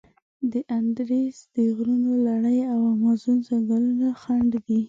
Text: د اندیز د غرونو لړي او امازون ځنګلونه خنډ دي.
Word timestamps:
د 0.51 0.53
اندیز 0.77 1.35
د 1.55 1.57
غرونو 1.75 2.11
لړي 2.27 2.59
او 2.73 2.79
امازون 2.95 3.37
ځنګلونه 3.47 4.07
خنډ 4.21 4.51
دي. 4.67 4.79